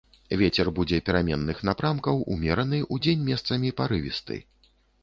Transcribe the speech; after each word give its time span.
Вецер 0.41 0.71
будзе 0.79 0.99
пераменных 1.09 1.61
напрамкаў, 1.71 2.25
умераны, 2.37 2.81
удзень 2.97 3.25
месцамі 3.31 3.77
парывісты. 3.85 4.43